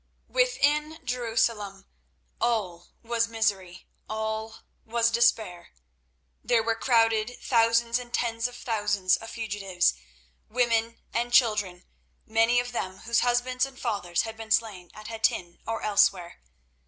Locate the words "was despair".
4.83-5.73